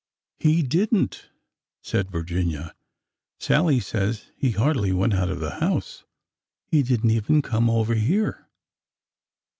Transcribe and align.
''He 0.49 0.63
did 0.63 0.91
n't," 0.91 1.29
said 1.83 2.09
Virginia. 2.09 2.73
Sallie 3.39 3.79
says 3.79 4.31
he 4.35 4.49
hardly 4.49 4.91
went 4.91 5.13
out 5.13 5.29
of 5.29 5.39
the 5.39 5.59
house. 5.59 6.05
He 6.65 6.81
did 6.81 7.05
n't 7.05 7.11
even 7.11 7.43
come 7.43 7.69
over 7.69 7.93
here." 7.93 8.47